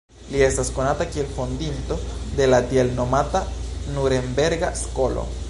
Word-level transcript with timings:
Li 0.35 0.39
estas 0.43 0.71
konata 0.77 1.05
kiel 1.11 1.27
fondinto 1.35 1.99
de 2.41 2.49
la 2.55 2.61
tiel 2.73 2.91
nomata 3.01 3.45
Nurenberga 3.99 4.75
Skolo. 4.85 5.33